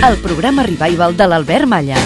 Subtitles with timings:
[0.00, 1.98] El programa revival de l'Albert Malla.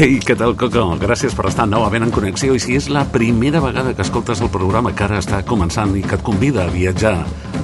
[0.00, 0.86] Ei, què tal, Coco?
[0.96, 4.48] Gràcies per estar novament en connexió i si és la primera vegada que escoltes el
[4.48, 7.18] programa que ara està començant i que et convida a viatjar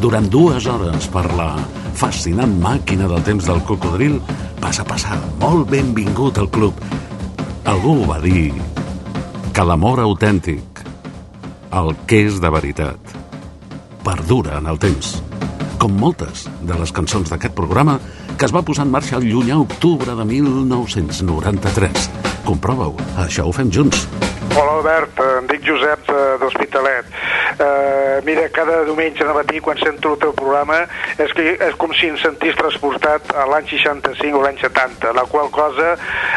[0.04, 1.54] durant dues hores per la
[1.96, 4.20] fascinant màquina del temps del cocodril,
[4.60, 6.78] passa, passa, molt benvingut al club.
[7.66, 8.52] Algú va dir
[9.54, 10.82] que l'amor autèntic,
[11.72, 13.16] el que és de veritat,
[14.06, 15.16] perdura en el temps.
[15.80, 17.98] Com moltes de les cançons d'aquest programa
[18.36, 22.08] que es va posar en marxa el llunyà octubre de 1993.
[22.46, 24.06] Comprova-ho, això ho fem junts.
[24.56, 27.08] Hola Albert, em dic Josep de, d'Hospitalet.
[27.56, 30.82] Uh, mira, cada diumenge de matí quan sento el teu programa
[31.16, 35.24] és, que, és com si em sentís transportat a l'any 65 o l'any 70, la
[35.30, 35.94] qual cosa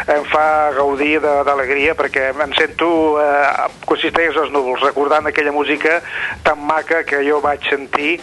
[0.08, 2.88] em fa gaudir d'alegria perquè em sento
[3.20, 5.98] uh, consisteix als núvols, recordant aquella música
[6.46, 8.16] tan maca que jo vaig sentir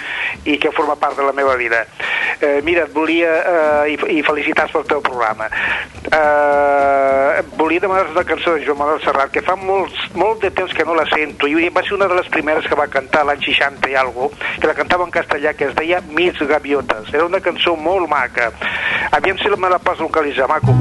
[0.50, 1.86] i que forma part de la meva vida.
[2.42, 5.52] Uh, mira, et volia, uh, i, i felicitats pel teu programa,
[6.10, 10.74] uh, volia demanar una cançó de Joan Manuel Serrat que fa molts, molt de temps
[10.74, 13.44] que no la sento i va ser una de les primeres que va cantar l'any
[13.46, 17.14] 60 i algo, que la cantava en castellà que es deia Mis Gaviotes.
[17.14, 18.52] Era una cançó molt maca.
[19.12, 20.74] Aviam si me la poso localitzar, maco.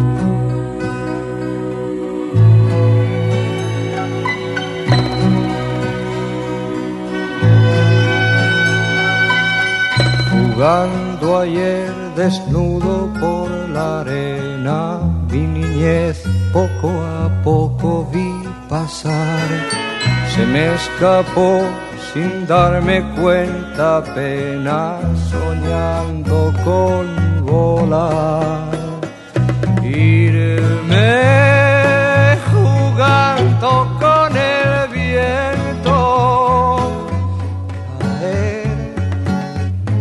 [10.57, 15.01] Jugando ayer desnudo por la arena,
[15.31, 16.23] mi niñez
[16.53, 18.33] poco a poco vi
[18.69, 19.49] pasar.
[20.35, 21.61] Se me escapó
[22.17, 27.05] sin darme cuenta apenas soñando con
[27.45, 28.71] volar.
[29.83, 31.19] Irme
[32.51, 35.97] jugando con el viento,
[38.01, 38.95] caer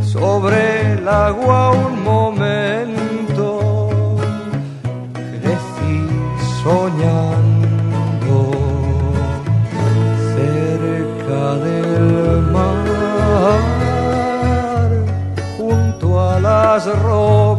[0.01, 1.94] sobre el agua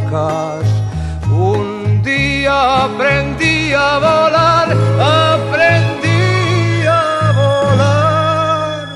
[0.09, 4.69] Un día aprendí a volar,
[5.01, 8.87] aprendí a volar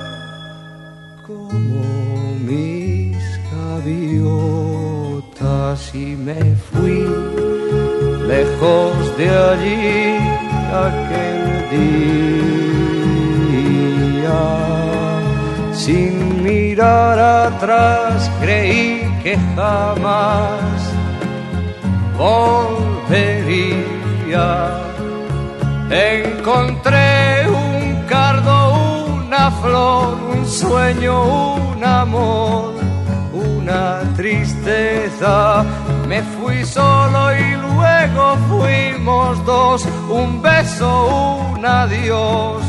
[1.27, 1.83] como
[2.47, 3.19] mis
[3.53, 4.75] gaviotas
[5.95, 6.41] y me
[6.71, 7.05] fui
[8.29, 10.17] lejos de allí
[10.87, 11.41] aquel
[11.75, 12.51] día.
[15.73, 20.80] Sin mirar atrás creí que jamás
[22.21, 23.97] volvería.
[25.91, 28.57] Encontré un cardo,
[29.15, 31.15] una flor, un sueño,
[31.73, 32.75] un amor,
[33.33, 35.65] una tristeza.
[36.07, 40.91] Me fui solo y luego fuimos dos, un beso,
[41.55, 42.63] un adiós.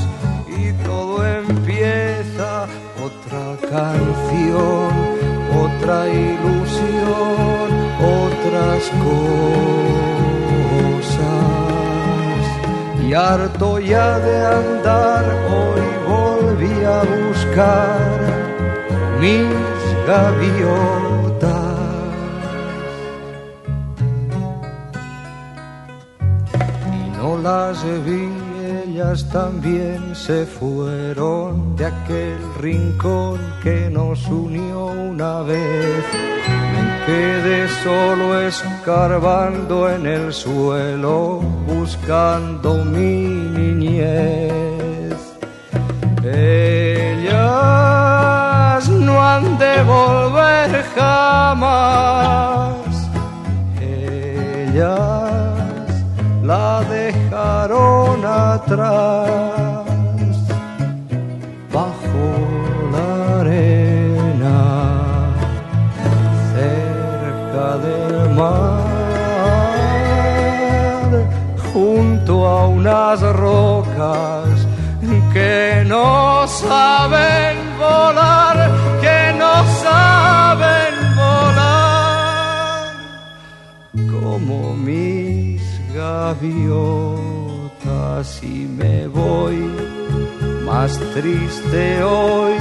[0.47, 2.67] Y todo empieza
[3.07, 4.91] otra canción,
[5.65, 7.67] otra ilusión,
[8.21, 9.51] otras cosas.
[13.03, 15.25] Y harto ya de andar,
[15.57, 17.99] hoy volví a buscar
[19.19, 19.53] mis
[20.07, 21.51] gaviotas.
[26.93, 28.40] Y no las vi,
[29.01, 36.05] ellas también se fueron de aquel rincón que nos unió una vez.
[36.73, 43.25] Me quedé solo escarbando en el suelo, buscando mi
[43.57, 45.15] niñez.
[46.23, 47.27] Ellas
[48.89, 52.75] no han de volver jamás.
[53.81, 55.31] Ellas
[56.43, 56.81] la
[57.63, 59.29] atrás
[61.71, 62.25] bajo
[62.91, 64.59] la arena
[66.55, 68.81] cerca del mar
[71.71, 74.49] junto a unas rocas
[75.31, 78.57] que no saben volar,
[79.01, 82.91] que no saben volar,
[84.09, 85.61] como mis
[85.93, 87.30] gaviotas
[88.43, 89.57] y me voy
[90.65, 92.53] más triste hoy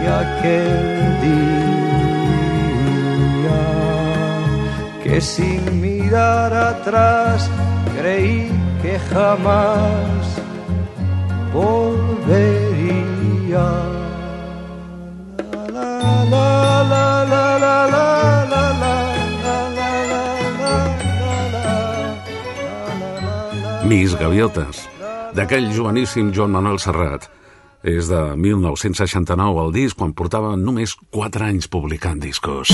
[0.00, 1.66] que aquel día
[5.04, 7.48] que sin mirar atrás
[7.96, 8.50] creí
[8.80, 10.24] que jamás
[11.52, 12.46] volvería.
[15.52, 16.45] La, la, la,
[23.86, 24.80] Mis gaviotes,
[25.36, 27.28] d'aquell joveníssim Joan Manuel Serrat.
[27.86, 32.72] És de 1969 el disc, quan portava només 4 anys publicant discos.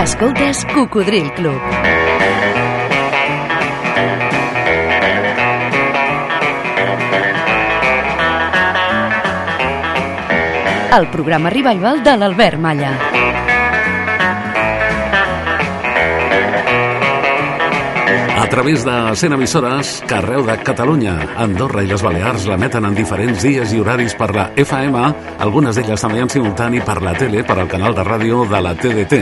[0.00, 1.60] Escoltes Cocodril Club.
[10.96, 12.94] El programa revival de l'Albert Malla.
[18.54, 23.42] Través de 100 emissores que arreu de Catalunya, Andorra i les Balears l'emeten en diferents
[23.42, 25.00] dies i horaris per la FM,
[25.42, 28.76] algunes d'elles també en simultani per la tele, per al canal de ràdio de la
[28.78, 29.18] TDT.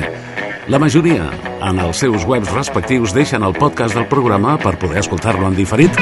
[0.69, 1.31] La majoria,
[1.65, 5.97] en els seus webs respectius, deixen el podcast del programa per poder escoltar-lo en diferit.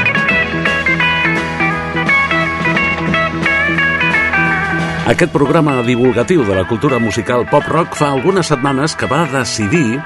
[5.06, 10.00] Aquest programa divulgatiu de la cultura musical pop-rock fa algunes setmanes que va decidir,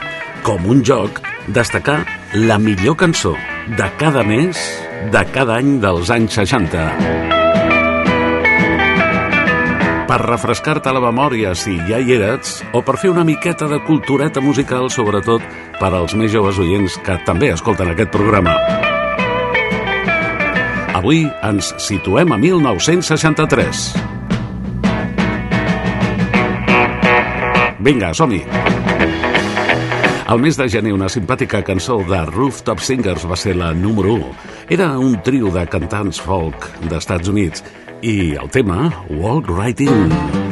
[0.44, 2.02] com un joc, destacar
[2.34, 3.36] la millor cançó
[3.78, 4.58] de cada mes
[5.12, 6.82] de cada any dels anys 60.
[10.08, 14.42] Per refrescar-te la memòria si ja hi eres, o per fer una miqueta de cultureta
[14.42, 15.46] musical, sobretot
[15.78, 18.56] per als més joves oients que també escolten aquest programa.
[20.98, 23.86] Avui ens situem a 1963.
[27.78, 28.42] Vinga, som-hi!
[30.26, 34.30] Al mes de gener, una simpàtica cançó de Rooftop Singers va ser la número 1.
[34.72, 37.60] Era un trio de cantants folk d'Estats Units
[38.00, 40.43] i el tema Walk Right In.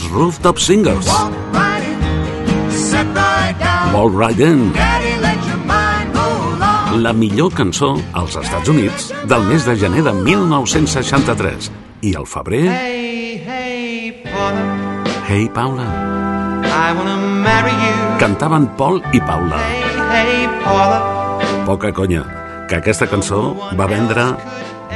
[0.00, 1.08] Eren els Rooftop Singers.
[3.92, 4.72] Walk right in.
[7.02, 11.70] La millor cançó als Estats Units del mes de gener de 1963.
[12.02, 12.68] I al febrer...
[12.70, 14.64] Hey, hey, Paula,
[15.28, 15.86] Hey, Paula,
[16.64, 18.18] I wanna marry you.
[18.18, 19.60] Cantaven Paul i Paula.
[19.60, 21.64] Hey, hey, Paula.
[21.66, 22.24] Poca conya,
[22.68, 24.32] que aquesta cançó va vendre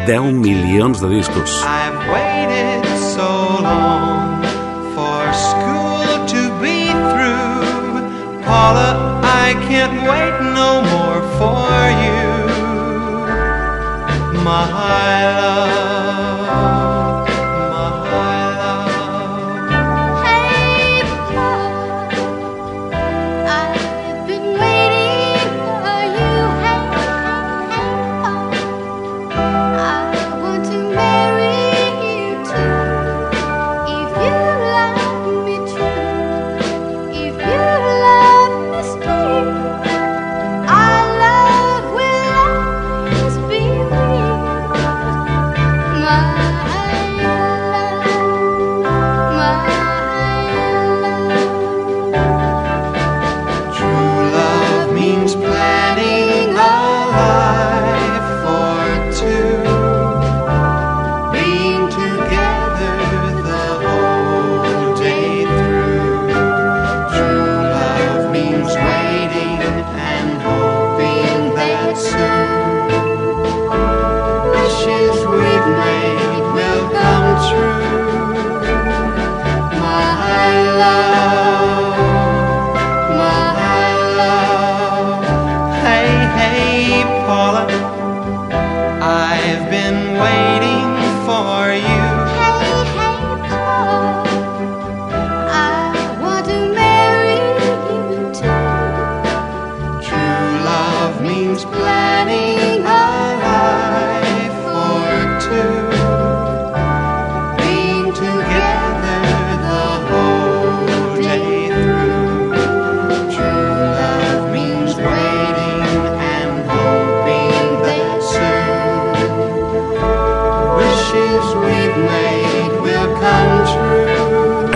[0.06, 1.62] 10 milions de discos.
[1.62, 2.23] I've
[9.74, 11.68] can't wait no more for
[12.04, 12.26] you.
[14.44, 14.83] My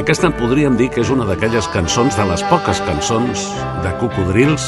[0.08, 3.42] Aquesta podríem dir que és una d'aquelles cançons, de les poques cançons
[3.84, 4.64] de cocodrils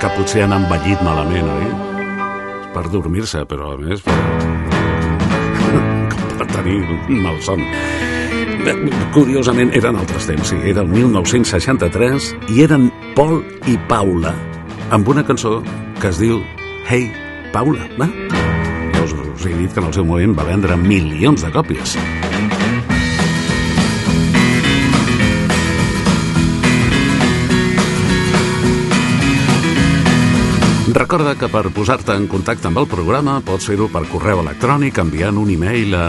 [0.00, 1.66] que potser han envellit malament, oi?
[2.72, 4.16] Per dormir-se, però a més per,
[6.38, 7.60] per tenir un malson.
[8.64, 8.72] Bé,
[9.12, 10.56] Curiosament, eren altres temps, sí.
[10.64, 14.32] Era el 1963 i eren Paul i Paula
[14.88, 15.58] amb una cançó
[16.00, 16.40] que es diu
[16.88, 17.12] Hey,
[17.52, 17.92] Paula.
[18.00, 18.08] Va?
[18.96, 21.98] Ja us, us he dit que en el seu moment va vendre milions de còpies.
[30.92, 35.38] Recorda que per posar-te en contacte amb el programa pots fer-ho per correu electrònic enviant
[35.40, 36.04] un e-mail a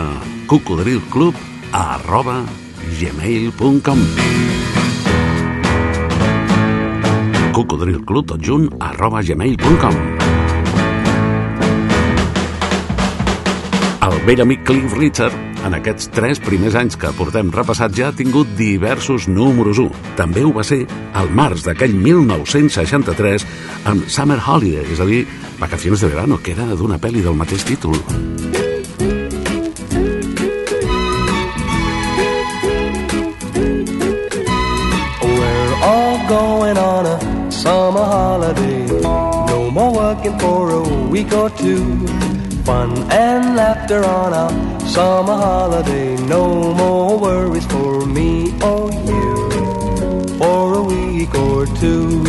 [0.51, 1.37] cocodrilclub
[1.79, 2.41] arroba
[2.99, 4.03] gmail.com
[7.55, 9.95] cocodrilclub tot junt arroba gmail.com
[14.03, 18.15] El vell amic Cliff Richard, en aquests tres primers anys que portem repassat, ja ha
[18.15, 20.15] tingut diversos números 1.
[20.19, 20.83] També ho va ser
[21.15, 23.47] al març d'aquell 1963
[23.89, 25.23] amb Summer Holiday, és a dir,
[25.59, 27.95] Vacaciones de Verano, que era d'una pel·li del mateix títol.
[35.23, 39.01] We're all going on a summer holiday.
[39.47, 42.07] No more working for a week or two.
[42.65, 46.15] Fun and laughter on a summer holiday.
[46.27, 50.37] No more worries for me or you.
[50.37, 52.23] For a week or two.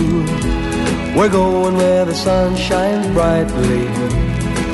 [1.16, 3.84] We're going where the sun shines brightly.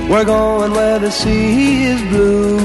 [0.09, 2.57] We're going where the sea is blue.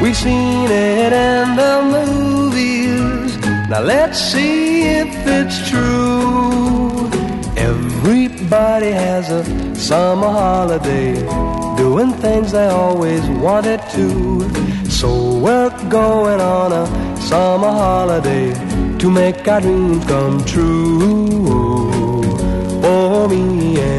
[0.00, 3.36] We've seen it in the movies.
[3.68, 7.10] Now let's see if it's true.
[7.56, 9.44] Everybody has a
[9.74, 11.14] summer holiday,
[11.76, 14.08] doing things they always wanted to.
[14.90, 16.86] So we're going on a
[17.20, 18.52] summer holiday
[18.98, 22.22] to make our dreams come true.
[22.82, 23.93] For me and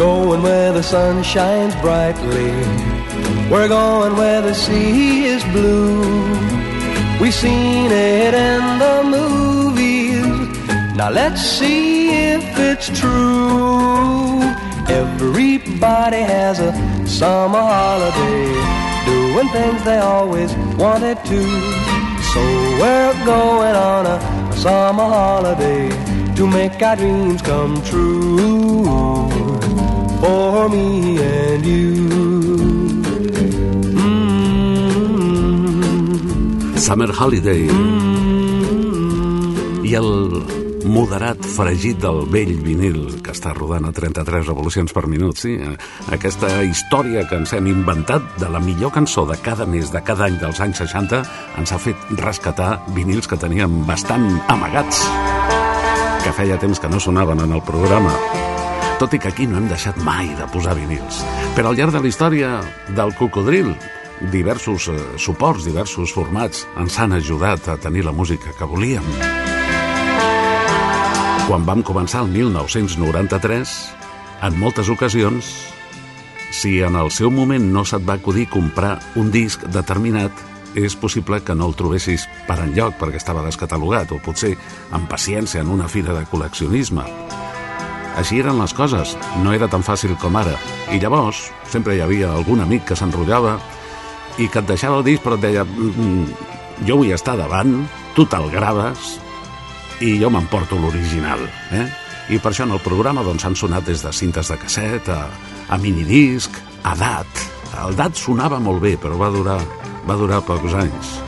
[0.00, 2.52] going where the sun shines brightly.
[3.50, 6.00] We're going where the sea is blue.
[7.20, 10.24] We've seen it in the movies.
[10.96, 14.40] Now let's see if it's true.
[14.88, 16.72] Everybody has a
[17.06, 18.46] summer holiday,
[19.04, 20.50] doing things they always
[20.82, 21.42] wanted to.
[22.32, 22.40] So
[22.80, 24.18] we're going on a
[24.56, 25.90] summer holiday
[26.36, 29.19] to make our dreams come true
[30.20, 31.94] for me and you.
[33.96, 35.20] Mm.
[36.78, 37.64] Summer Holiday.
[39.90, 40.10] I el
[40.90, 45.56] moderat fregit del vell vinil que està rodant a 33 revolucions per minut, sí?
[46.14, 50.28] Aquesta història que ens hem inventat de la millor cançó de cada mes, de cada
[50.28, 51.22] any dels anys 60,
[51.60, 55.04] ens ha fet rescatar vinils que teníem bastant amagats,
[56.24, 58.39] que feia temps que no sonaven en el programa.
[59.00, 61.22] Tot i que aquí no hem deixat mai de posar vinils.
[61.56, 62.50] Però al llarg de la història
[62.92, 63.70] del cocodril,
[64.28, 69.06] diversos eh, suports, diversos formats ens han ajudat a tenir la música que volíem.
[71.48, 73.72] Quan vam començar el 1993,
[74.44, 75.48] en moltes ocasions,
[76.52, 80.44] si en el seu moment no se't va acudir comprar un disc determinat,
[80.76, 84.52] és possible que no el trobessis per enlloc perquè estava descatalogat o potser
[84.92, 87.08] amb paciència en una fira de col·leccionisme.
[88.18, 90.56] Així eren les coses, no era tan fàcil com ara.
[90.92, 93.58] I llavors sempre hi havia algun amic que s'enrotllava
[94.38, 97.86] i que et deixava el disc però et deia "Mm, mm, jo vull estar davant,
[98.14, 99.18] tu te'l graves
[100.00, 101.40] i jo m'emporto l'original.
[101.72, 101.86] Eh?
[102.30, 105.28] I per això en el programa doncs, han sonat des de cintes de casset a,
[105.68, 106.50] a minidisc,
[106.84, 107.26] a DAT.
[107.86, 109.60] El DAT sonava molt bé, però va durar,
[110.06, 111.20] va durar pocs anys.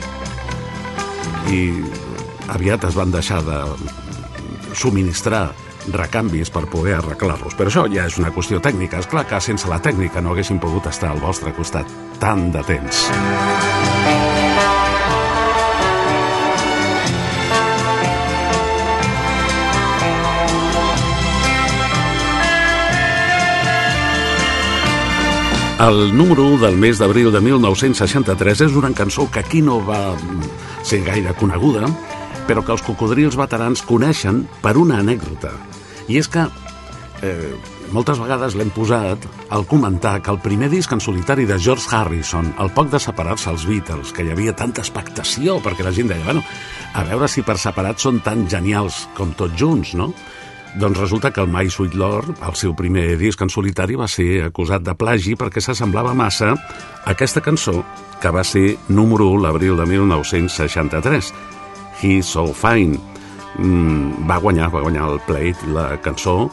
[1.51, 1.83] I
[2.49, 3.59] aviat es van deixar de
[4.73, 5.51] subministrar
[5.91, 7.57] recanvis per poder arreglar-los.
[7.57, 9.01] Però això ja és una qüestió tècnica.
[9.03, 12.63] És clar que sense la tècnica no haguessin pogut estar al vostre costat tant de
[12.67, 13.07] temps.
[25.83, 30.13] El número 1 del mes d'abril de 1963 és una cançó que aquí no va
[30.87, 31.89] ser gaire coneguda,
[32.47, 35.53] però que els cocodrils veterans coneixen per una anècdota.
[36.11, 36.43] I és que
[37.23, 37.53] eh,
[37.93, 42.53] moltes vegades l'hem posat al comentar que el primer disc en solitari de George Harrison,
[42.57, 46.25] al poc de separar-se els Beatles, que hi havia tanta expectació, perquè la gent deia,
[46.25, 46.43] bueno,
[46.93, 50.11] a veure si per separat són tan genials com tots junts, no?
[50.73, 54.47] Doncs resulta que el My Sweet Lord, el seu primer disc en solitari, va ser
[54.47, 57.83] acusat de plagi perquè s'assemblava massa a aquesta cançó
[58.21, 61.29] que va ser número 1 l'abril de 1963.
[62.03, 62.99] He's So Fine.
[63.57, 66.49] Mm, va guanyar, va guanyar el plate, la cançó,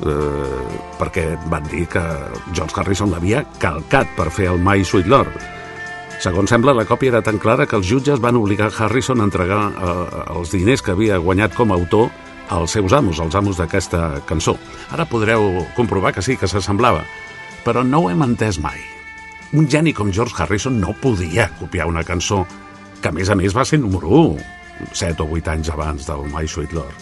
[0.00, 0.64] eh,
[0.98, 2.02] perquè van dir que
[2.52, 5.34] George Harrison l'havia calcat per fer el My Sweet Lord.
[6.22, 9.60] Segons sembla, la còpia era tan clara que els jutges van obligar Harrison a entregar
[9.68, 12.08] eh, els diners que havia guanyat com a autor
[12.54, 14.56] als seus amos, als amos d'aquesta cançó.
[14.92, 17.04] Ara podreu comprovar que sí, que s'assemblava,
[17.64, 18.80] però no ho hem entès mai.
[19.54, 22.44] Un geni com George Harrison no podia copiar una cançó
[23.00, 26.26] que, a més a més, va ser número 1, 7 o 8 anys abans del
[26.32, 26.96] My Sweet Lord.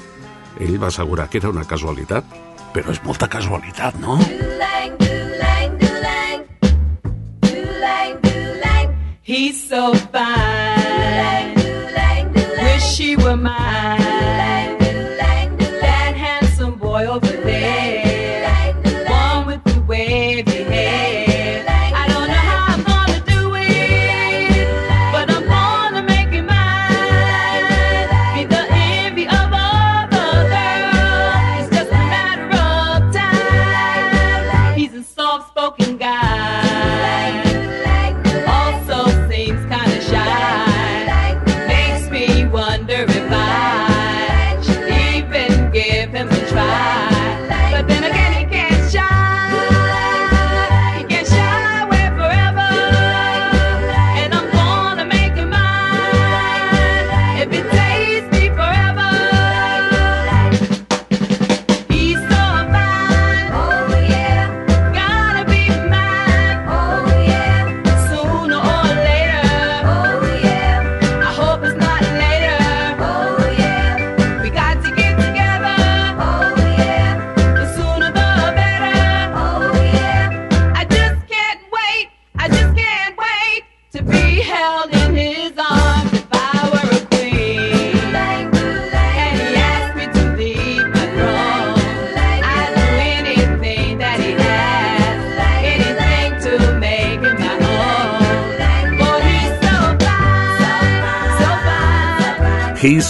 [0.60, 2.24] Ell va assegurar que era una casualitat,
[2.74, 4.18] però és molta casualitat, no?
[4.20, 5.02] Doo-lang.
[9.24, 11.54] He's so fine.
[12.62, 14.11] Wish he were mine.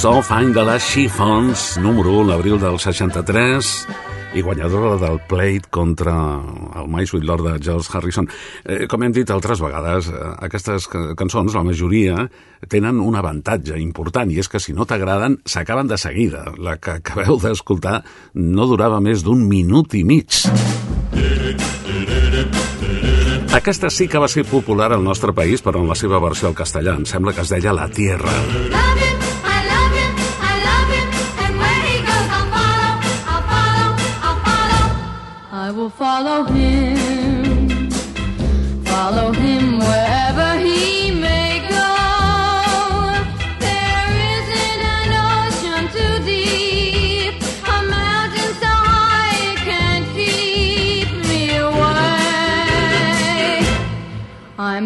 [0.03, 3.69] So Fine de les Chiffons, número 1 l'abril del 63,
[4.35, 6.15] i guanyadora del Plate contra
[6.81, 8.27] el My Sweet Lord de George Harrison.
[8.65, 12.25] Eh, com hem dit altres vegades, eh, aquestes ca- cançons, la majoria,
[12.67, 16.51] tenen un avantatge important, i és que si no t'agraden, s'acaben de seguida.
[16.59, 18.03] La que acabeu d'escoltar
[18.35, 20.27] no durava més d'un minut i mig.
[23.55, 26.59] Aquesta sí que va ser popular al nostre país, però en la seva versió al
[26.59, 26.97] castellà.
[26.97, 28.33] Em sembla que es deia La Tierra.
[28.73, 29.02] Love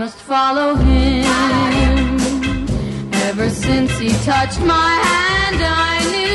[0.07, 1.27] must follow him.
[3.29, 6.25] Ever since he touched my hand, I knew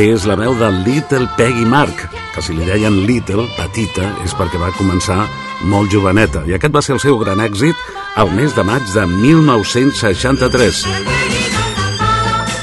[0.00, 4.56] És la veu de Little Peggy Mark, que si li deien Little, petita, és perquè
[4.56, 5.26] va començar
[5.68, 6.40] molt joveneta.
[6.48, 7.76] I aquest va ser el seu gran èxit
[8.16, 10.80] al mes de maig de 1963.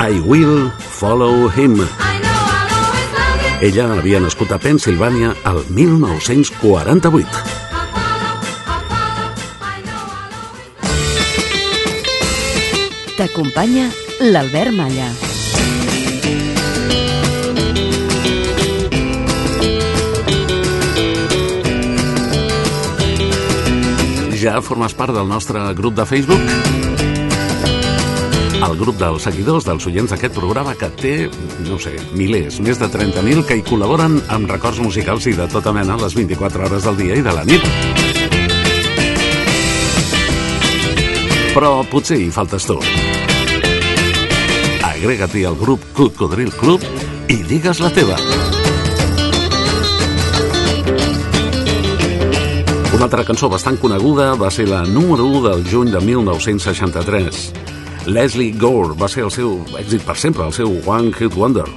[0.01, 1.77] I Will Follow Him.
[3.61, 7.45] Ella havia nascut a Pensilvània al 1948.
[13.21, 13.91] T'acompanya
[14.25, 15.13] l'Albert Malla.
[24.47, 26.39] Ja formes part del nostre grup de Facebook?
[28.63, 31.11] El grup dels seguidors, dels oients d'aquest programa que té,
[31.67, 35.73] no sé, milers, més de 30.000 que hi col·laboren amb records musicals i de tota
[35.75, 37.67] mena les 24 hores del dia i de la nit.
[41.51, 42.79] Però potser hi faltes tu.
[44.93, 46.87] Agrega-t'hi al grup Cocodril Club
[47.27, 48.15] i digues la teva.
[52.93, 57.41] Una altra cançó bastant coneguda va ser la número 1 del juny de 1963.
[58.07, 61.67] Leslie Gore va ser el seu èxit per sempre, el seu One Hit Wonder.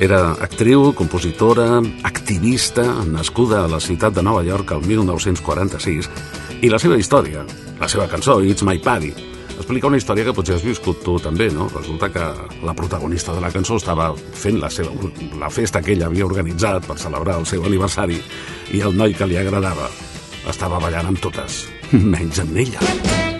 [0.00, 6.08] Era actriu, compositora, activista, nascuda a la ciutat de Nova York el 1946,
[6.64, 7.44] i la seva història,
[7.78, 9.12] la seva cançó, It's My Party,
[9.60, 11.68] explica una història que potser has viscut tu també, no?
[11.76, 12.26] Resulta que
[12.64, 16.88] la protagonista de la cançó estava fent la, seva, la festa que ella havia organitzat
[16.88, 18.22] per celebrar el seu aniversari
[18.72, 19.90] i el noi que li agradava
[20.48, 23.39] estava ballant amb totes, menys amb ella.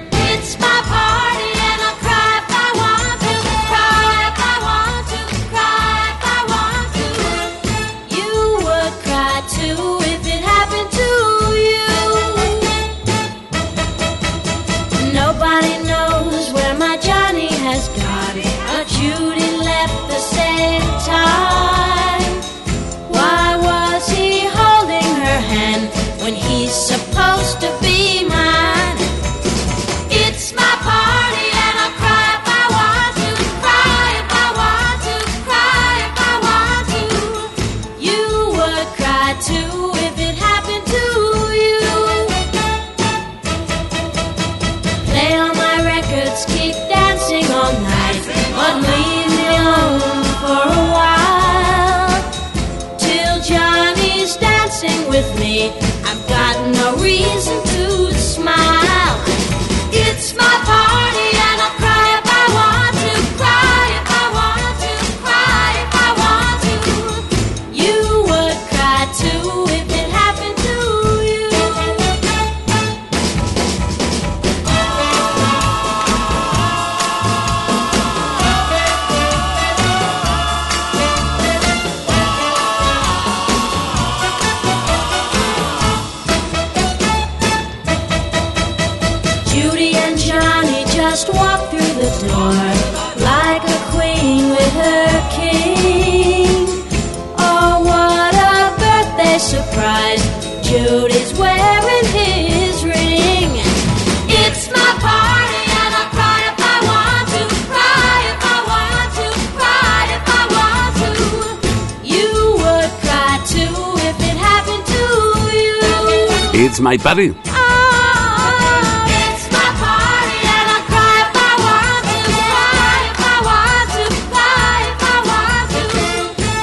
[116.99, 117.51] Want to.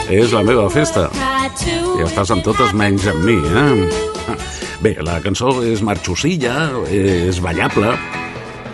[0.07, 1.09] És la meva festa.
[1.11, 3.87] Ja estàs amb totes menys amb mi, eh?
[4.79, 7.91] Bé, la cançó és marxosilla, és ballable,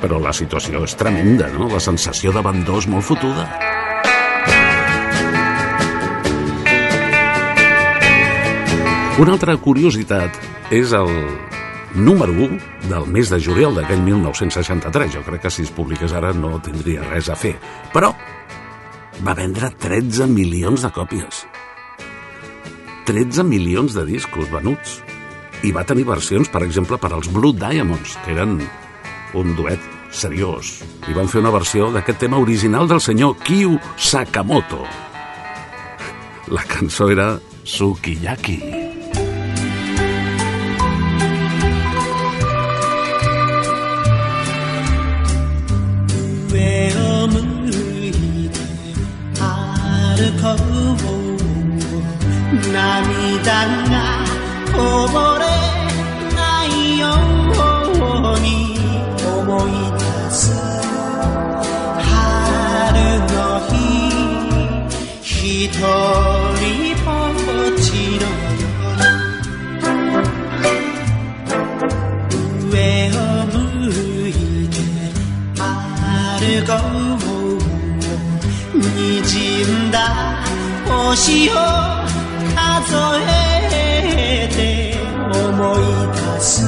[0.01, 1.67] però la situació és tremenda, no?
[1.73, 3.49] La sensació d'abandó és molt fotuda.
[9.17, 11.09] Una altra curiositat és el
[11.93, 15.11] número 1 del mes de juliol d'aquell 1963.
[15.13, 17.53] Jo crec que si es publiqués ara no tindria res a fer.
[17.93, 18.09] Però
[19.21, 21.43] va vendre 13 milions de còpies.
[23.05, 25.01] 13 milions de discos venuts.
[25.63, 28.57] I va tenir versions, per exemple, per als Blue Diamonds, que eren
[29.37, 30.79] un duet seriós.
[31.07, 34.81] I van fer una versió d'aquest tema original del senyor Kyu Sakamoto.
[36.49, 38.82] La cançó era Sukiyaki.
[55.11, 55.45] ぼれ
[56.35, 56.67] ない
[56.99, 58.45] ように
[59.67, 59.71] い
[60.31, 60.41] す
[61.99, 62.11] 春
[63.33, 63.35] の
[65.21, 65.31] 日
[65.69, 65.75] と
[66.61, 66.63] り
[67.03, 67.85] ぼっち
[68.21, 68.23] の
[68.61, 68.63] 夜
[72.69, 72.73] 上
[73.11, 73.53] を向
[74.29, 74.31] い
[74.69, 74.73] て
[76.39, 76.71] 歩こ
[78.73, 79.33] うにじ
[79.65, 79.95] んだ
[80.85, 81.51] 星を
[82.55, 82.95] 数
[83.59, 83.62] え
[85.33, 85.81] 思い
[86.13, 86.63] 出す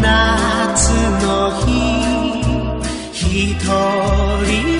[0.00, 0.92] 夏
[1.22, 1.70] の日
[3.12, 3.54] 一
[4.46, 4.79] 人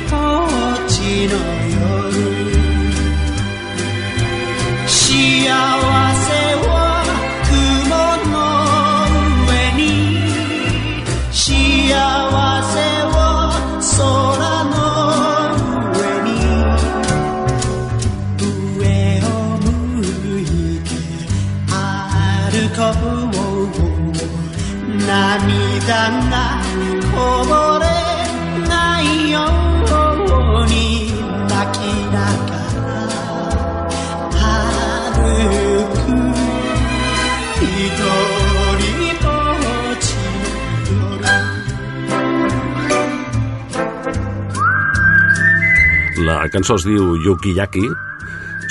[46.21, 47.83] La cançó es diu Yukiyaki,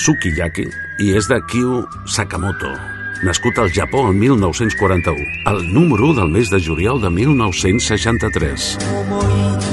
[0.02, 0.66] Sukiyaki,
[1.04, 2.72] i és de Kyu Sakamoto,
[3.26, 9.69] nascut al Japó el 1941, el número 1 del mes de juliol de 1963.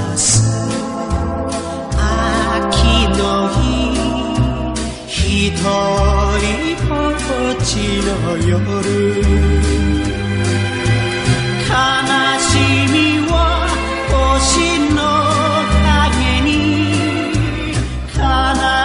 [7.65, 8.57] ちの夜
[11.67, 11.75] 悲
[12.39, 12.51] し
[12.91, 12.95] み
[13.27, 13.29] を
[14.11, 14.49] 星
[14.95, 14.99] の
[15.87, 16.51] 影に
[18.15, 18.19] 悲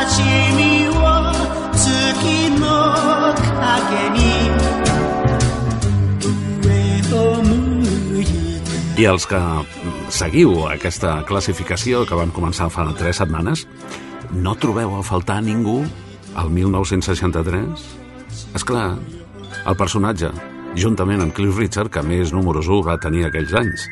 [0.09, 0.15] し
[0.57, 0.95] みを
[1.73, 2.65] 月の
[3.61, 4.19] 影に
[6.63, 6.67] 上
[7.17, 9.67] を向いて I els que mm,
[10.11, 13.67] seguiu aquesta classificació que vam començar fa tres setmanes,
[14.33, 15.85] no trobeu a faltar ningú
[16.35, 18.00] al 1963?
[18.56, 18.98] És clar,
[19.64, 20.32] el personatge,
[20.76, 23.86] juntament amb Cliff Richard, que més números 1 va tenir aquells anys.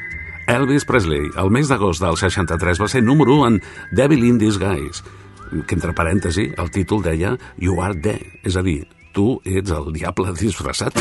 [0.49, 3.59] Elvis Presley, el mes d'agost del 63, va ser número 1 en
[3.95, 5.03] Devil in Disguise,
[5.65, 8.81] que entre parèntesi el títol deia You are there, és a dir,
[9.13, 10.97] tu ets el diable disfressat.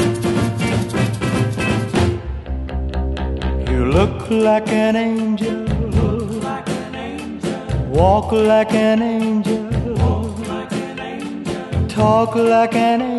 [3.72, 5.64] You look like an angel.
[7.90, 9.66] Walk like an angel.
[11.88, 13.17] Talk like an angel.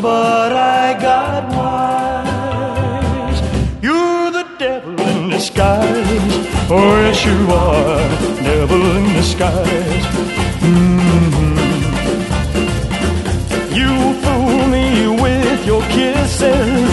[0.00, 3.40] But I got wise.
[3.82, 6.46] You're the devil in disguise.
[6.70, 8.08] Oh, yes, you are.
[8.42, 10.06] Devil in disguise.
[10.62, 11.56] Mhm.
[13.80, 14.88] You fool me
[15.24, 16.90] with your kisses.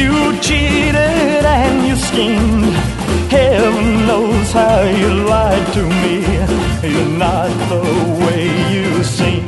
[0.00, 0.12] You
[0.46, 2.74] cheated and you schemed.
[3.30, 6.16] Heaven knows how you lied to me.
[6.92, 7.82] You're not the
[8.24, 8.42] way
[8.74, 9.47] you seem.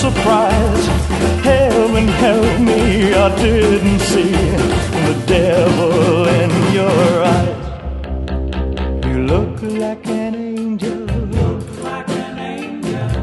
[0.00, 0.88] sure surprised.
[1.44, 4.32] Heaven help me, I didn't see
[5.06, 7.66] the devil in your eyes.
[9.06, 11.06] You look like an angel,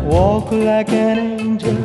[0.05, 1.77] walk like an angel,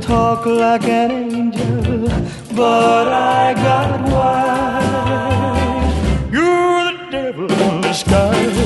[0.00, 2.08] talk like an angel,
[2.54, 5.94] but I got wise.
[6.32, 8.58] You're the devil in disguise.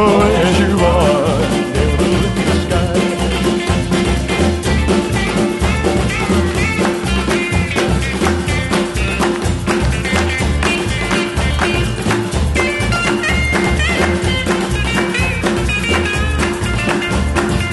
[0.00, 1.77] Oh, yes, you are.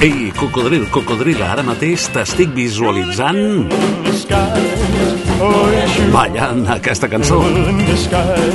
[0.02, 3.72] Ei, cocodril, cocodril, ara mateix t'estic visualitzant
[6.14, 7.40] ballant aquesta cançó.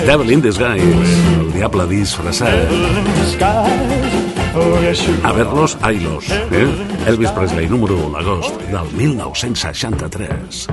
[0.06, 2.72] Devil in Disguise, el diable disfressat.
[5.22, 6.30] A verlos, ailos.
[6.50, 6.66] Eh?
[7.06, 10.66] Elvis Presley, número 1, agost del 1963.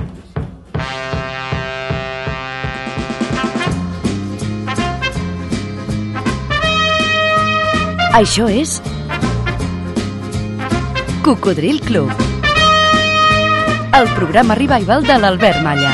[8.18, 8.80] Això és
[11.22, 12.10] Cocodril Club.
[13.92, 15.90] El programa revival de l'Albert Malla.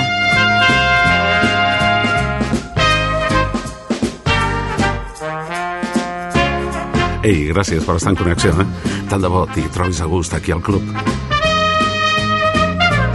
[7.24, 8.66] Ei, gràcies per estar en connexió, eh?
[9.08, 10.84] Tant de bo t'hi trobis a gust aquí al club.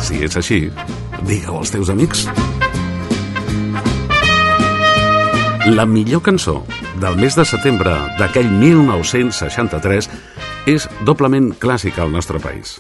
[0.02, 0.64] Si és així,
[1.22, 2.26] digue-ho als teus amics.
[5.70, 6.64] La millor cançó
[7.00, 10.10] del mes de setembre d'aquell 1963
[10.70, 12.78] és doblement clàssica al nostre país.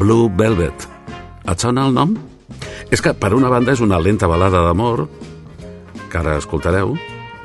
[0.00, 0.88] Blue Velvet.
[1.46, 2.16] Et sona el nom?
[2.90, 5.04] És que, per una banda, és una lenta balada d'amor,
[6.10, 6.96] que ara escoltareu,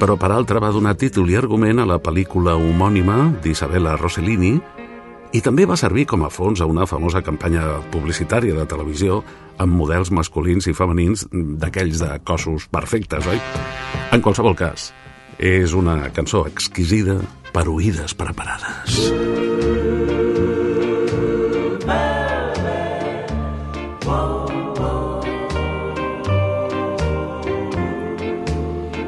[0.02, 4.56] però per altra va donar títol i argument a la pel·lícula homònima d'Isabella Rossellini
[5.38, 9.22] i també va servir com a fons a una famosa campanya publicitària de televisió
[9.62, 13.42] amb models masculins i femenins d'aquells de cossos perfectes, oi?
[14.13, 14.92] En qualsevol cas,
[15.38, 17.19] és una cançó exquisida
[17.54, 19.13] per oïdes preparades.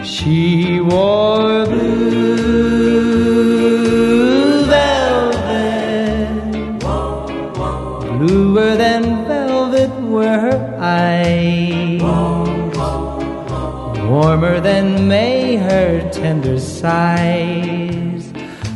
[0.07, 2.65] She wore blue
[4.65, 6.29] velvet.
[8.19, 12.01] Bluer than velvet were her eyes.
[14.07, 18.31] Warmer than May her tender sighs.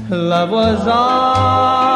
[0.10, 1.89] Love was ours.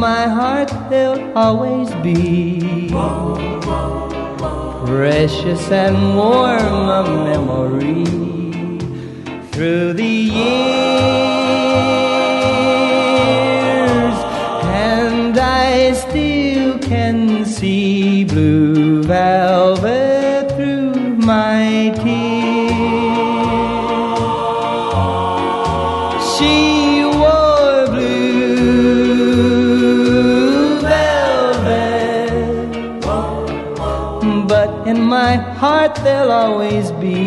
[0.00, 2.88] My heart there'll always be
[4.86, 8.06] precious and warm a memory
[9.52, 10.19] through the
[36.10, 37.24] they'll always be.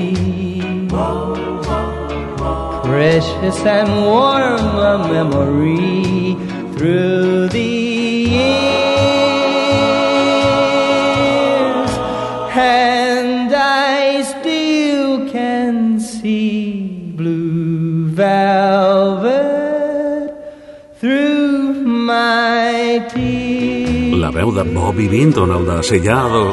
[2.89, 6.35] Precious and warm a memory
[6.75, 7.73] through the
[8.37, 8.73] years.
[12.55, 19.43] And I still can see blue velvet
[20.99, 21.73] through
[22.13, 24.19] my tears.
[24.23, 26.43] La veu de Bobby Vinton, el de Sellado,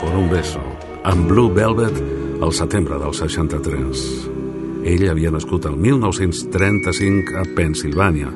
[0.00, 0.65] por un beso.
[1.06, 1.94] Amb Blue Velvet
[2.42, 4.00] al setembre del 63.
[4.86, 8.32] Ell havia nascut el 1935 a Pensilvània.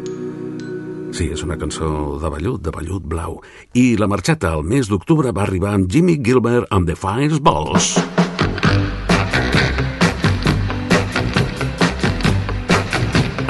[1.10, 3.40] Sí, és una cançó de vellut, de vellut blau.
[3.74, 7.96] I la marxeta al mes d'octubre va arribar amb Jimmy Gilbert amb The Fireballs.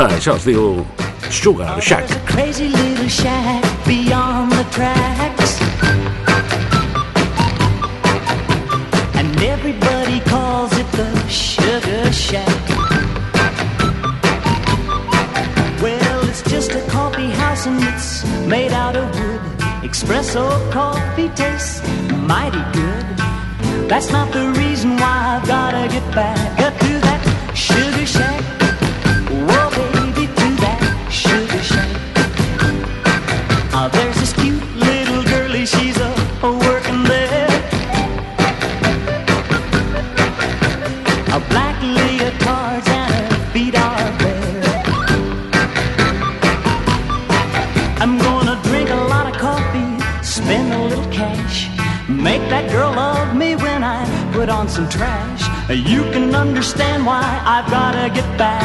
[0.01, 0.81] Això es diu
[1.29, 2.09] Sugar Shack.
[2.09, 5.30] A crazy little shack beyond the tracks.
[12.31, 12.69] Shack.
[15.83, 19.41] Well, it's just a coffee house and it's made out of wood.
[19.83, 23.89] Espresso coffee tastes mighty good.
[23.89, 26.60] That's not the reason why I've gotta get back
[55.73, 58.60] You can understand why I've gotta get back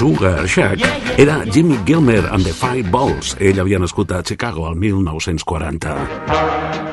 [0.00, 0.80] Sugar Shack
[1.18, 3.36] era Jimmy Gilmer and the Fireballs.
[3.38, 6.89] Ell havia nascut a Chicago el 1940.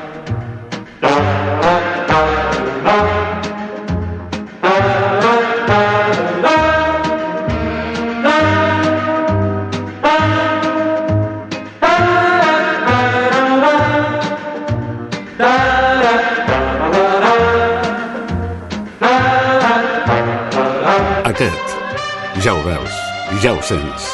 [23.42, 24.06] Ja ho sents,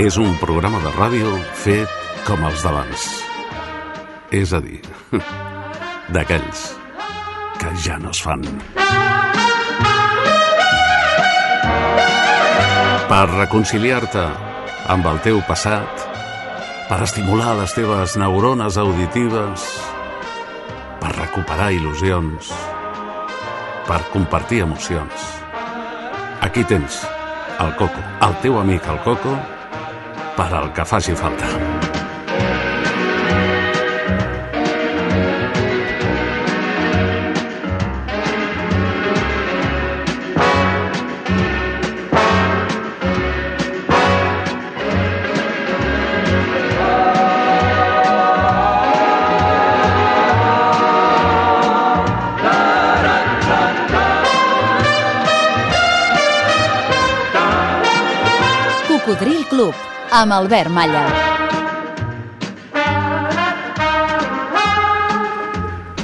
[0.00, 1.90] és un programa de ràdio fet
[2.24, 3.02] com els d'abans.
[4.32, 4.78] És a dir,
[6.14, 6.62] d'aquells
[7.60, 8.44] que ja no es fan.
[13.10, 14.24] Per reconciliar-te
[14.94, 16.06] amb el teu passat,
[16.88, 19.66] per estimular les teves neurones auditives,
[21.02, 22.48] per recuperar il·lusions,
[23.84, 25.28] per compartir emocions.
[26.44, 27.02] Aquí tens
[27.60, 29.36] el Coco, el teu amic el Coco,
[30.36, 31.63] per al que faci falta.
[60.34, 61.04] Albert Malla.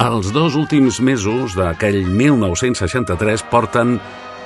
[0.01, 3.97] Els dos últims mesos d'aquell 1963 porten,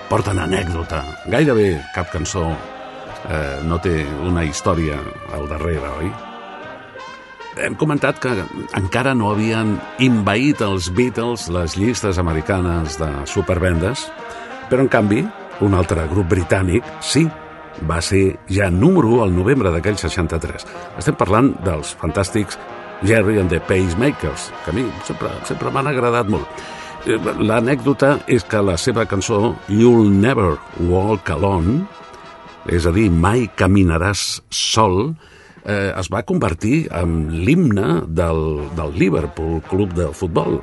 [0.09, 1.03] porten anècdota.
[1.29, 4.97] Gairebé cap cançó eh, no té una història
[5.37, 6.11] al darrere, oi?
[7.69, 8.33] Hem comentat que
[8.81, 14.09] encara no havien invaït els Beatles les llistes americanes de supervendes,
[14.73, 15.23] però en canvi,
[15.61, 17.29] un altre grup britànic, sí,
[17.83, 20.67] va ser ja número 1 al novembre d'aquell 63.
[21.01, 22.59] Estem parlant dels fantàstics
[23.05, 26.49] Jerry and the Pacemakers, que a mi sempre, sempre m'han agradat molt.
[27.05, 30.55] Eh, L'anècdota és que la seva cançó You'll Never
[30.89, 31.83] Walk Alone,
[32.73, 35.15] és a dir, mai caminaràs sol,
[35.65, 40.61] eh, es va convertir en l'himne del, del Liverpool Club de Futbol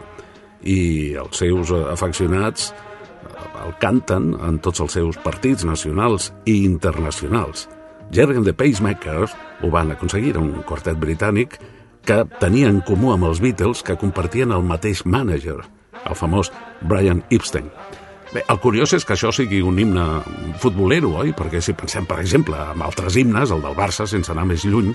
[0.63, 2.71] i els seus eh, afeccionats
[3.65, 7.67] el canten en tots els seus partits nacionals i internacionals.
[8.11, 11.59] Jerry and the Pacemakers ho van aconseguir, un quartet britànic
[12.05, 15.59] que tenia en comú amb els Beatles que compartien el mateix mànager,
[16.01, 16.51] el famós
[16.81, 17.69] Brian Epstein.
[18.31, 20.05] Bé, el curiós és que això sigui un himne
[20.63, 21.33] futbolero, oi?
[21.35, 24.93] Perquè si pensem, per exemple, en altres himnes, el del Barça, sense anar més lluny,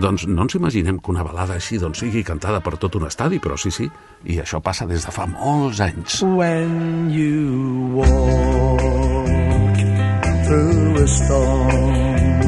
[0.00, 3.38] doncs no ens imaginem que una balada així doncs, sigui cantada per tot un estadi,
[3.42, 3.88] però sí, sí,
[4.24, 6.22] i això passa des de fa molts anys.
[6.22, 8.80] When you walk
[10.46, 12.40] through a storm,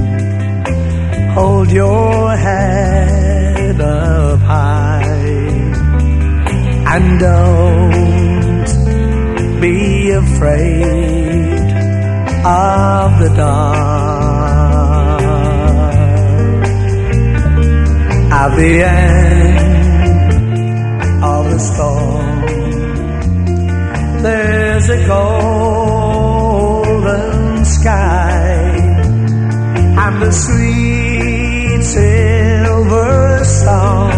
[1.39, 5.05] hold your head up high
[6.95, 8.69] and don't
[9.61, 11.69] be afraid
[12.45, 14.18] of the dark.
[18.41, 19.59] At the end
[21.25, 22.41] of the storm,
[24.23, 26.05] there's a golden
[27.65, 28.79] sky
[30.05, 34.18] and the sweet silver song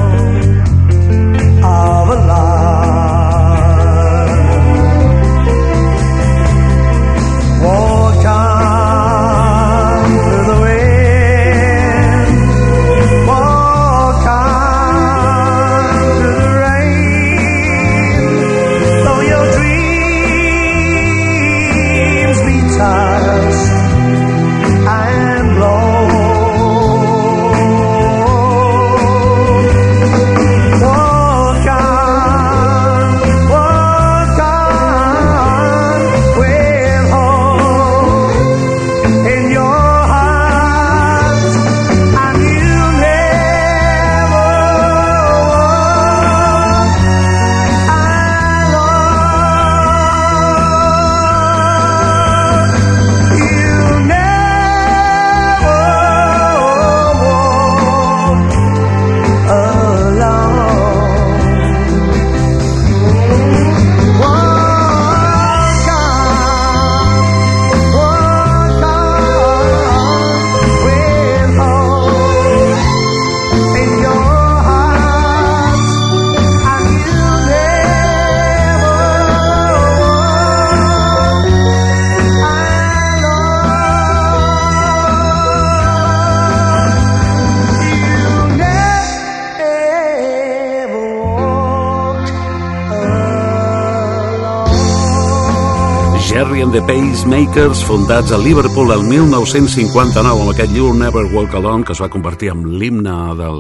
[96.81, 102.01] the Pacemakers, fundats a Liverpool el 1959 amb aquest You Never Walk Alone, que es
[102.01, 103.59] va convertir en l'himne del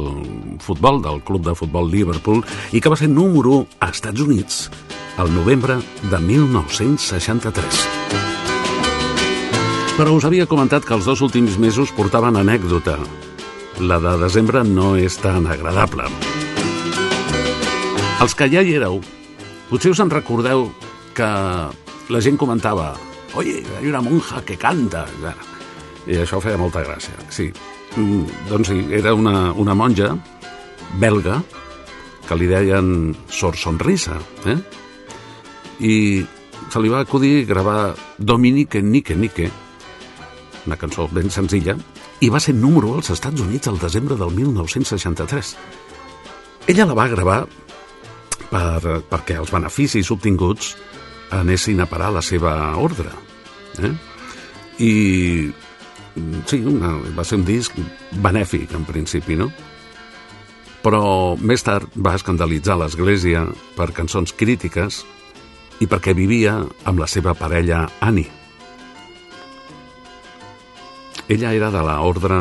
[0.61, 4.71] futbol, del club de futbol Liverpool, i que va ser número 1 a Estats Units
[5.19, 7.83] el novembre de 1963.
[9.99, 12.97] Però us havia comentat que els dos últims mesos portaven anècdota.
[13.81, 16.09] La de desembre no és tan agradable.
[18.21, 19.01] Els que ja hi éreu,
[19.69, 20.69] potser us en recordeu
[21.15, 21.31] que
[22.11, 22.95] la gent comentava
[23.35, 25.07] Oye, hay una monja que canta.
[26.09, 27.51] I això feia molta gràcia, sí.
[27.97, 30.15] Mm, doncs sí, era una, una monja
[30.99, 31.41] belga
[32.27, 34.59] que li deien Sor Sonrisa, eh?
[35.81, 35.95] I
[36.71, 39.51] se li va acudir gravar Dominique Nike Nike,
[40.67, 41.77] una cançó ben senzilla,
[42.21, 45.57] i va ser número 1 als Estats Units el desembre del 1963.
[46.69, 47.41] Ella la va gravar
[48.51, 50.75] per, perquè els beneficis obtinguts
[51.31, 53.11] anessin a parar la seva ordre.
[53.79, 53.93] Eh?
[54.81, 54.93] I
[56.47, 57.77] sí, una, va ser un disc
[58.23, 59.51] benèfic en principi, no?
[60.81, 63.45] Però més tard va escandalitzar l'Església
[63.77, 65.03] per cançons crítiques
[65.81, 66.57] i perquè vivia
[66.89, 68.31] amb la seva parella Annie.
[71.31, 72.37] Ella era de la ordre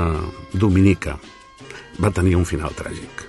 [0.54, 1.20] dominica.
[2.00, 3.26] Va tenir un final tràgic.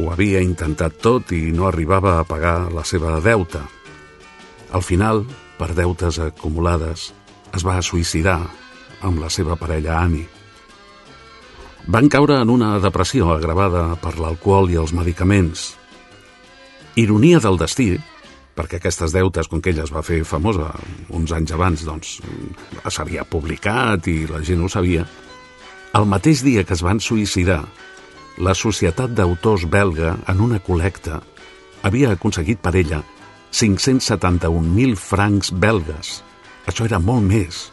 [0.00, 3.62] Ho havia intentat tot i no arribava a pagar la seva deuta.
[4.72, 5.26] Al final,
[5.60, 7.10] per deutes acumulades,
[7.52, 8.40] es va suïcidar
[9.04, 10.28] amb la seva parella Annie.
[11.92, 15.72] Van caure en una depressió agravada per l'alcohol i els medicaments.
[16.96, 17.90] Ironia del destí,
[18.56, 20.70] perquè aquestes deutes, com que ella es va fer famosa
[21.12, 22.18] uns anys abans, doncs
[22.88, 25.04] s'havia publicat i la gent ho sabia,
[25.92, 27.60] el mateix dia que es van suïcidar,
[28.40, 31.20] la Societat d'Autors belga, en una col·lecta,
[31.84, 33.02] havia aconseguit per ella
[33.52, 36.22] 571.000 francs belgues.
[36.66, 37.70] Això era molt més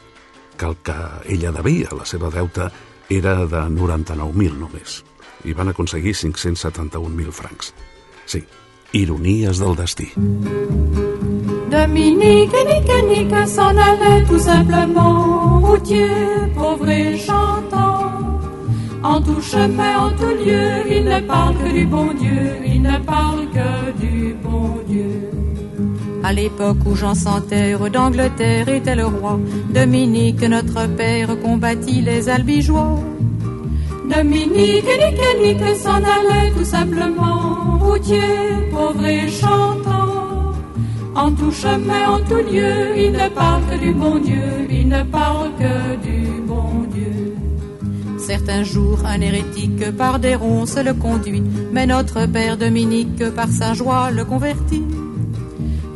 [0.59, 0.97] que el que
[1.35, 1.89] ella devia.
[1.95, 2.69] La seva deuta
[3.09, 5.03] era de 99.000 només.
[5.47, 7.73] I van aconseguir 571.000 francs.
[8.27, 8.43] Sí,
[8.91, 10.11] ironies del destí.
[11.69, 16.09] Dominique, Nique, Nique s'en allait tout simplement, routier,
[16.55, 18.09] pauvre et chantant.
[19.01, 22.97] En tout chemin, en tout lieu, il ne parle que du bon Dieu, il ne
[22.99, 24.58] parle que du bon.
[26.29, 29.39] À l'époque où Jean sans terre d'Angleterre était le roi,
[29.73, 32.99] Dominique, notre père, combattit les albigeois.
[34.15, 38.21] Dominique, nique, nique, s'en allait tout simplement, routier,
[38.69, 40.53] pauvre et chantant.
[41.15, 45.01] En tout chemin, en tout lieu, il ne parle que du bon Dieu, il ne
[45.01, 47.33] parle que du bon Dieu.
[48.19, 53.73] Certains jours, un hérétique par des ronces le conduit, mais notre père Dominique par sa
[53.73, 54.83] joie le convertit.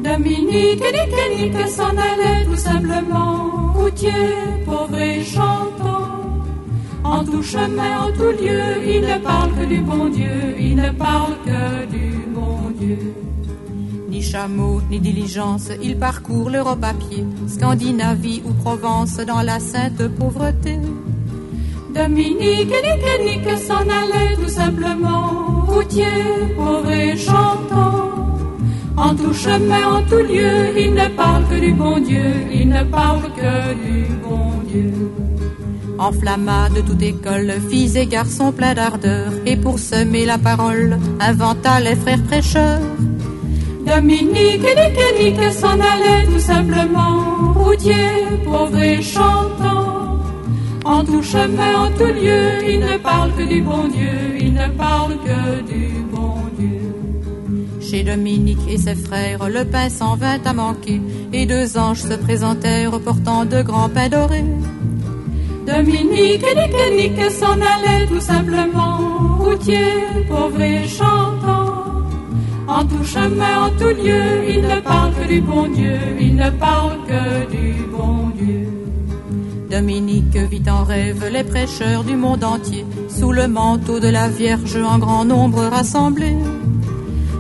[0.04, 4.12] Dominique, nique, nique, s'en allait tout simplement, routier,
[4.66, 6.44] pauvre et chantant.
[7.06, 10.90] En tout chemin, en tout lieu, il ne parle que du bon Dieu, il ne
[10.90, 13.14] parle que du bon Dieu.
[14.10, 20.06] Ni chameau, ni diligence, il parcourt l'Europe à pied, Scandinavie ou Provence dans la sainte
[20.20, 20.80] pauvreté.
[21.96, 26.06] Dominique, nique, nique, s'en allait tout simplement, routier,
[26.58, 28.23] pauvre et chantant.
[28.96, 32.84] En tout chemin, en tout lieu, il ne parle que du bon Dieu, il ne
[32.84, 34.94] parle que du bon Dieu.
[35.98, 41.80] Enflamma de toute école, filles et garçons pleins d'ardeur, et pour semer la parole, inventa
[41.80, 42.82] les frères prêcheurs.
[43.86, 47.96] Dominique, nique, nique, s'en allait tout simplement, routier,
[48.46, 50.20] pauvre et chantant.
[50.86, 54.68] En tout chemin, en tout lieu, il ne parle que du bon Dieu, il ne
[54.78, 56.03] parle que du bon Dieu.
[57.94, 61.00] Chez Dominique et ses frères, le pain s'en vint à manquer,
[61.32, 64.44] et deux anges se présentèrent portant de grands pains dorés.
[65.68, 68.98] Dominique, nique, nique, s'en allait tout simplement,
[69.38, 69.94] routier,
[70.28, 71.84] pauvre et chantant.
[72.68, 76.50] En tout chemin, en tout lieu, il ne parle que du bon Dieu, il ne
[76.50, 78.70] parle que du bon Dieu.
[79.70, 84.78] Dominique vit en rêve les prêcheurs du monde entier, sous le manteau de la Vierge
[84.78, 86.38] en grand nombre rassemblés.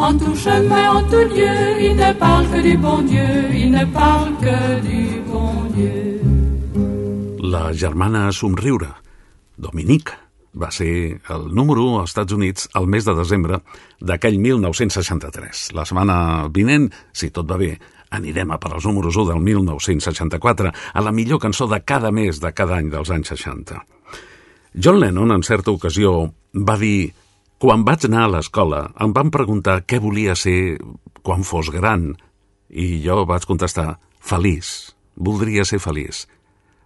[0.00, 3.84] En tout chemin, en tout lieu, il ne parle que du bon Dieu, il ne
[3.86, 6.20] parle que du bon Dieu.
[7.42, 8.94] La germana somriure,
[9.58, 10.14] Dominique,
[10.54, 13.58] va ser el número 1 als Estats Units el mes de desembre
[13.98, 15.74] d'aquell 1963.
[15.74, 17.74] La setmana vinent, si tot va bé,
[18.14, 22.38] anirem a per als números 1 del 1964, a la millor cançó de cada mes
[22.38, 23.82] de cada any dels anys 60.
[24.78, 27.10] John Lennon, en certa ocasió, va dir
[27.58, 30.78] quan vaig anar a l'escola em van preguntar què volia ser
[31.26, 32.12] quan fos gran
[32.70, 36.26] i jo vaig contestar feliç, voldria ser feliç.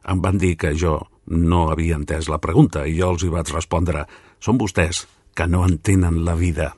[0.08, 3.52] Em van dir que jo no havia entès la pregunta i jo els hi vaig
[3.52, 4.06] respondre
[4.42, 5.04] són vostès
[5.36, 6.72] que no entenen la vida.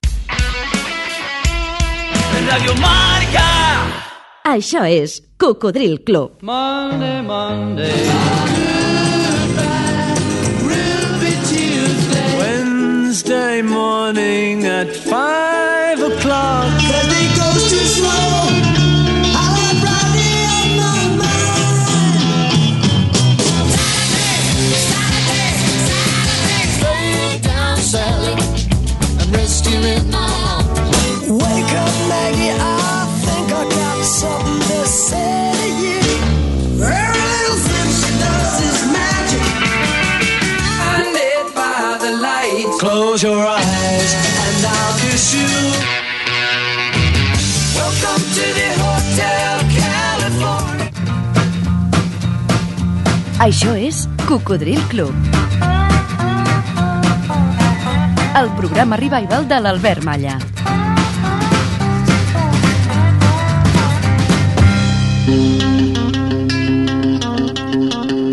[2.51, 3.47] Radio Marca.
[4.45, 6.43] Això és Cocodril Club.
[6.43, 8.84] Monday, Monday.
[13.15, 15.64] Wednesday morning at five
[54.35, 55.15] Cocodril Club.
[58.35, 60.39] El programa revival de l'Albert Malla.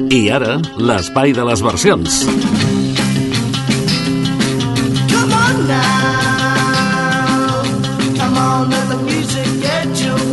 [0.09, 0.57] I ara,
[0.89, 2.25] l'espai de les versions.
[5.05, 6.01] Come on now.
[9.05, 9.85] Music get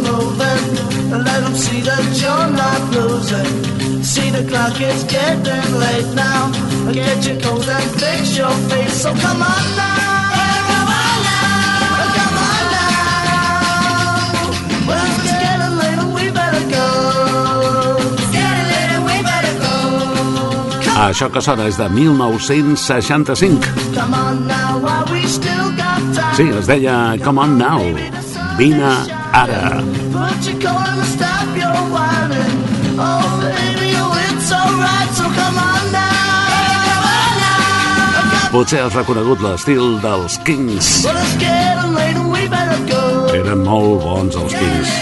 [0.08, 0.64] moving.
[1.12, 3.77] Let them see that you're not losing.
[4.18, 6.50] See the clock is getting late now.
[6.92, 9.02] Get your coat and fix your face.
[9.02, 9.94] So come on now.
[10.70, 12.18] Come on now.
[12.18, 13.78] Come on now.
[14.88, 16.86] Well, it's getting late and we better go.
[18.18, 19.74] It's getting late and we better go.
[21.06, 23.62] Això que sona és de 1965.
[23.94, 26.34] Come on now while we still got time.
[26.34, 27.80] Sí, es deia Come On Now.
[28.58, 28.82] Vine
[29.32, 29.80] Ara.
[30.12, 32.58] But you're gonna stop your whining.
[32.98, 33.37] Oh,
[38.48, 40.86] Potser has reconegut l'estil dels Kings.
[43.36, 44.94] Eren molt bons els Kings.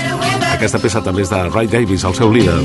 [0.57, 2.59] Aquesta peça també és de Ray Davis, el seu líder.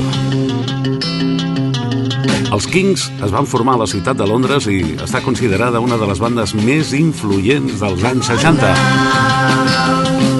[2.52, 6.10] Els Kings es van formar a la ciutat de Londres i està considerada una de
[6.10, 10.31] les bandes més influents dels anys 60.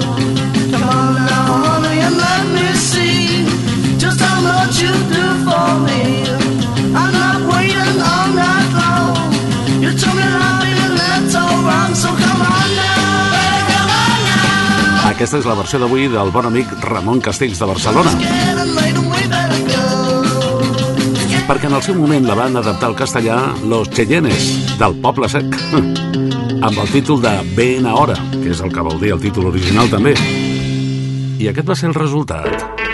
[15.23, 18.11] Aquesta és la versió d'avui del bon amic Ramon Castells de Barcelona.
[21.47, 24.49] Perquè en el seu moment la van adaptar al castellà Los Cheyennes,
[24.81, 25.55] del Poble Sec,
[26.67, 29.87] amb el títol de Ben Ahora, que és el que vol dir el títol original
[29.95, 30.11] també.
[31.39, 32.91] I aquest va ser el resultat.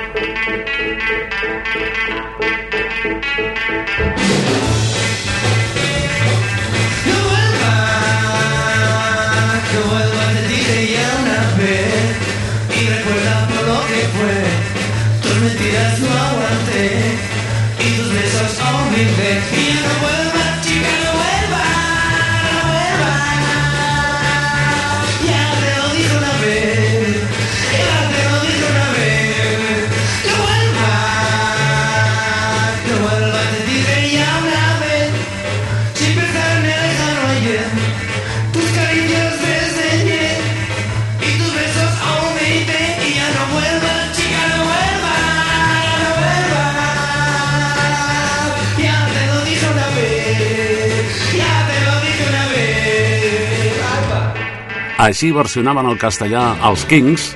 [55.10, 57.32] Així versionaven el castellà els Kings,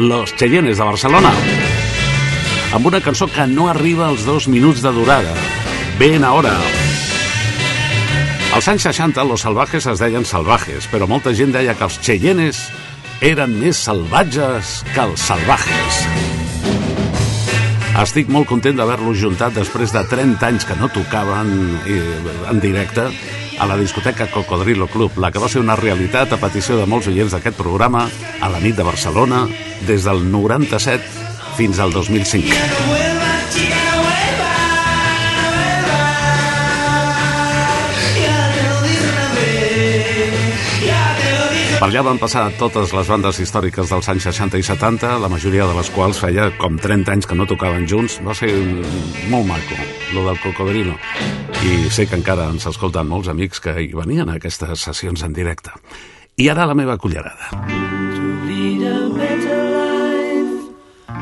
[0.00, 1.28] Los Cheyennes de Barcelona,
[2.72, 5.34] amb una cançó que no arriba als dos minuts de durada.
[5.98, 6.54] Ben Ahora.
[8.56, 12.62] Als anys 60, los salvajes es deien salvajes, però molta gent deia que els Cheyennes
[13.20, 16.00] eren més salvatges que els salvajes.
[18.06, 21.52] Estic molt content d'haver-los juntat després de 30 anys que no tocaven
[21.84, 22.00] eh,
[22.48, 23.10] en directe
[23.58, 27.10] a la discoteca Cocodrilo Club, la que va ser una realitat a petició de molts
[27.10, 28.06] oients d'aquest programa
[28.40, 29.46] a la nit de Barcelona
[29.86, 31.02] des del 97
[31.58, 33.87] fins al 2005.
[41.78, 45.62] Per allà van passar totes les bandes històriques dels anys 60 i 70, la majoria
[45.68, 48.16] de les quals feia com 30 anys que no tocaven junts.
[48.26, 48.50] Va ser
[49.30, 49.78] molt maco,
[50.10, 50.96] lo del Cocodrilo.
[51.62, 55.38] I sé que encara ens escolten molts amics que hi venien a aquestes sessions en
[55.38, 55.70] directe.
[56.34, 57.54] I ara la meva cullerada.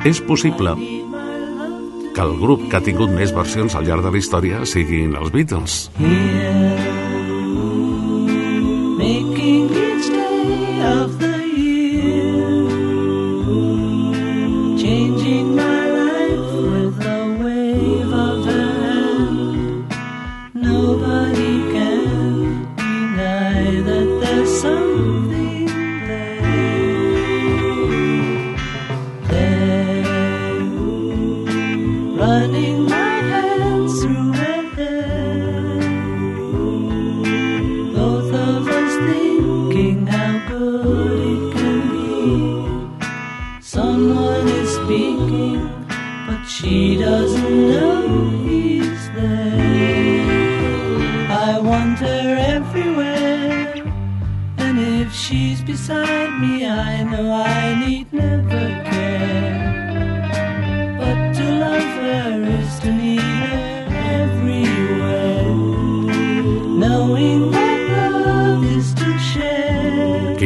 [0.09, 0.73] És possible
[2.17, 5.37] que el grup que ha tingut més versions al llarg de la història siguin els
[5.37, 5.83] Beatles.
[6.01, 7.06] Making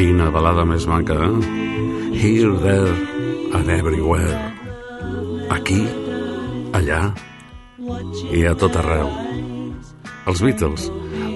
[0.01, 1.57] Quina balada més maca, eh?
[2.17, 2.93] Here, there
[3.53, 4.33] and everywhere.
[5.53, 5.83] Aquí,
[6.73, 7.01] allà
[8.33, 9.11] i a tot arreu.
[10.25, 10.87] Els Beatles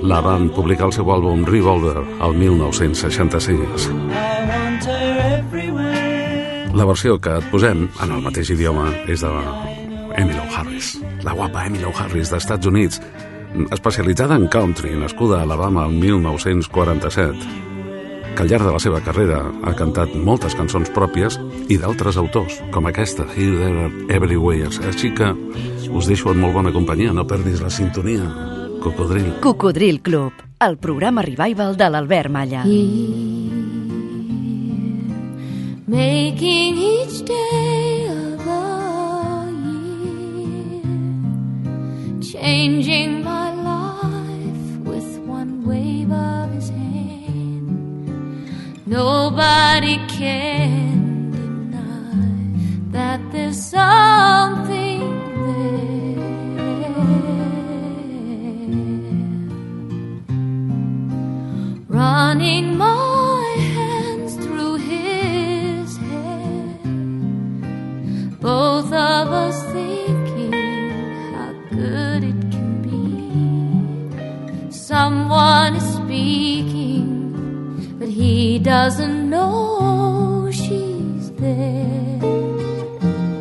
[0.09, 3.85] la van publicar al seu àlbum Revolver el 1966.
[3.85, 6.73] I want her everywhere.
[6.73, 9.35] La versió que et posem en el mateix idioma és de
[10.23, 13.05] Emily Harris, la guapa Emily Harris d'Estats Units,
[13.77, 17.74] especialitzada en country, nascuda a Alabama el 1947,
[18.35, 21.39] que al llarg de la seva carrera ha cantat moltes cançons pròpies
[21.71, 24.71] i d'altres autors, com aquesta, Here, There, Everywhere.
[24.91, 25.31] Així que
[25.95, 28.27] us deixo en molt bona companyia, no perdis la sintonia.
[28.83, 29.39] Cocodril.
[29.41, 32.65] Cocodril Club, el programa revival de l'Albert Malla.
[35.87, 38.65] making each day of the
[40.03, 40.83] year,
[42.21, 46.44] changing my life with one wave of.
[48.87, 55.01] Nobody can deny that there's something
[55.47, 56.35] there.
[61.89, 66.79] Running my hands through his hair,
[68.41, 70.53] both of us thinking
[71.33, 74.71] how good it can be.
[74.71, 75.81] Someone
[78.65, 82.19] doesn't know she's there.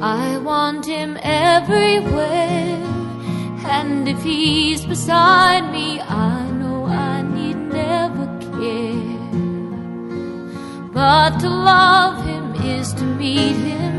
[0.01, 2.84] I want him everywhere,
[3.78, 8.28] and if he's beside me, I know I need never
[8.59, 9.32] care.
[10.91, 13.93] But to love him is to meet him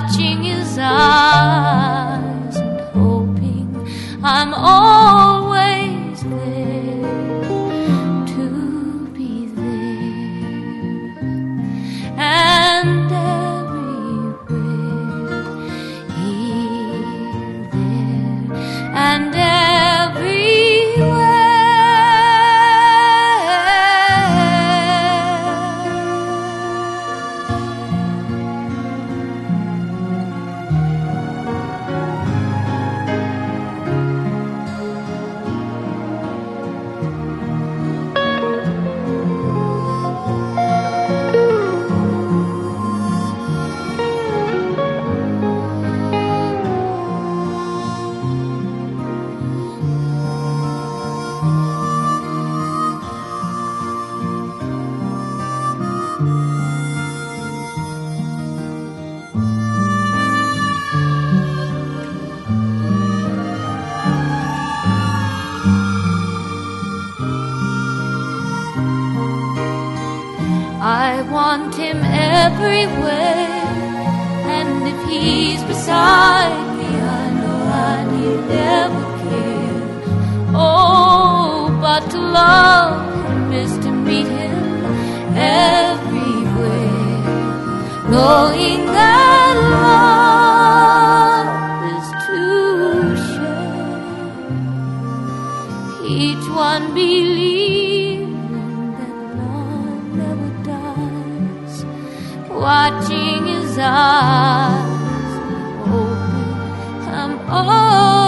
[0.00, 3.88] watching his eyes and hoping
[4.22, 5.35] I'm always
[96.08, 98.32] Each one believing
[98.96, 101.84] that love never dies,
[102.48, 105.32] watching his eyes,
[105.88, 106.54] hoping
[107.12, 108.25] I'm always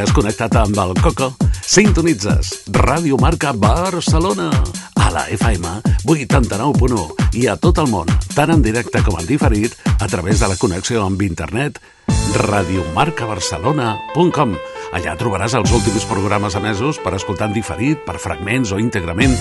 [0.00, 1.28] Has connectat amb el Coco?
[1.62, 4.50] Sintonitzes Ràdio Marca Barcelona
[4.98, 5.68] a la FM
[6.08, 10.48] 89.1 i a tot el món, tant en directe com en diferit, a través de
[10.50, 11.78] la connexió amb internet
[12.34, 14.56] radiomarcabarcelona.com
[14.94, 19.34] Allà trobaràs els últims programes emesos per escoltar en diferit, per fragments o íntegrament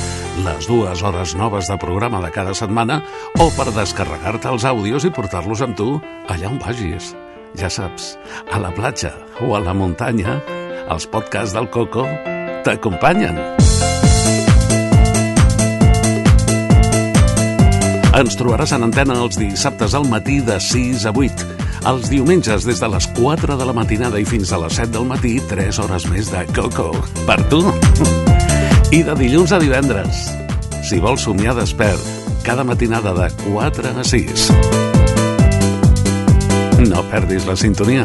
[0.46, 3.02] les dues hores noves de programa de cada setmana
[3.42, 7.14] o per descarregar-te els àudios i portar-los amb tu allà on vagis.
[7.54, 8.16] Ja saps,
[8.52, 9.12] a la platja
[9.46, 10.40] o a la muntanya,
[10.90, 12.08] els podcasts del Coco
[12.66, 13.38] t'acompanyen.
[18.14, 21.48] Ens trobaràs en antena els dissabtes al matí de 6 a 8.
[21.94, 25.08] Els diumenges des de les 4 de la matinada i fins a les 7 del
[25.10, 26.90] matí, 3 hores més de Coco.
[27.28, 27.62] Per tu.
[28.94, 30.28] I de dilluns a divendres.
[30.86, 32.02] Si vols somiar despert,
[32.46, 35.03] cada matinada de 4 a 6.
[36.90, 38.04] No perdis la sintonia.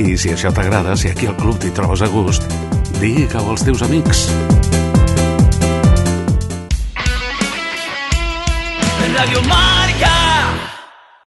[0.00, 2.44] I si això t'agrada, si aquí al club t'hi trobes a gust,
[3.00, 4.28] digue-ho als teus amics.
[9.16, 9.79] Radio Mar